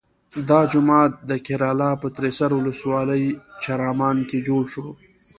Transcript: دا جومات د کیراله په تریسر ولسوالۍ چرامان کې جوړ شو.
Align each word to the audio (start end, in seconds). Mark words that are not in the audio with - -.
دا 0.49 0.59
جومات 0.71 1.11
د 1.29 1.31
کیراله 1.45 1.89
په 2.01 2.07
تریسر 2.17 2.49
ولسوالۍ 2.55 3.25
چرامان 3.63 4.17
کې 4.29 4.39
جوړ 4.47 4.63
شو. 4.73 4.87